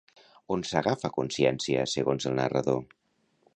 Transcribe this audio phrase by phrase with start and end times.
[0.55, 2.83] On s'agafa consciència, segons el narrador?